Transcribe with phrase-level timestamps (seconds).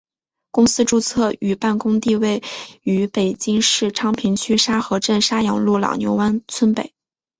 [0.49, 2.41] 公司注册与办公地位
[2.81, 6.91] 于北京市昌平区沙河镇沙阳路老牛湾村北。